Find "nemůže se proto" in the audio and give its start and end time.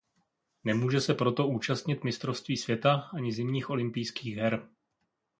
0.63-1.47